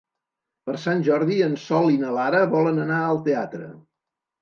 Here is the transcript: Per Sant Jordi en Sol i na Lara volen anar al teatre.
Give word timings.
Per 0.69 0.73
Sant 0.85 1.03
Jordi 1.09 1.37
en 1.49 1.53
Sol 1.65 1.91
i 1.99 2.01
na 2.07 2.17
Lara 2.19 2.43
volen 2.57 2.83
anar 2.89 3.01
al 3.13 3.25
teatre. 3.33 3.73